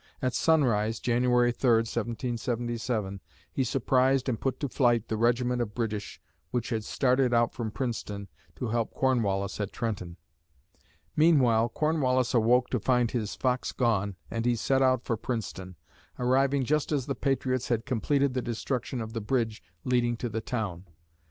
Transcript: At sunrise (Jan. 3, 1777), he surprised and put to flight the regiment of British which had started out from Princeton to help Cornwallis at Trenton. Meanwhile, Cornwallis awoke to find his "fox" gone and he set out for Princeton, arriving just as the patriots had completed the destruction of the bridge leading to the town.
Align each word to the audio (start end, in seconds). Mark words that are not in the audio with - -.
At 0.19 0.33
sunrise 0.33 0.99
(Jan. 0.99 1.21
3, 1.25 1.29
1777), 1.29 3.21
he 3.51 3.63
surprised 3.63 4.27
and 4.27 4.41
put 4.41 4.59
to 4.59 4.67
flight 4.67 5.07
the 5.09 5.15
regiment 5.15 5.61
of 5.61 5.75
British 5.75 6.19
which 6.49 6.69
had 6.71 6.83
started 6.83 7.35
out 7.35 7.53
from 7.53 7.69
Princeton 7.69 8.27
to 8.55 8.69
help 8.69 8.95
Cornwallis 8.95 9.59
at 9.59 9.71
Trenton. 9.71 10.17
Meanwhile, 11.15 11.69
Cornwallis 11.69 12.33
awoke 12.33 12.71
to 12.71 12.79
find 12.79 13.11
his 13.11 13.35
"fox" 13.35 13.71
gone 13.71 14.15
and 14.31 14.43
he 14.47 14.55
set 14.55 14.81
out 14.81 15.03
for 15.03 15.15
Princeton, 15.17 15.75
arriving 16.17 16.65
just 16.65 16.91
as 16.91 17.05
the 17.05 17.13
patriots 17.13 17.67
had 17.67 17.85
completed 17.85 18.33
the 18.33 18.41
destruction 18.41 19.01
of 19.01 19.13
the 19.13 19.21
bridge 19.21 19.61
leading 19.85 20.17
to 20.17 20.29
the 20.29 20.41
town. 20.41 20.87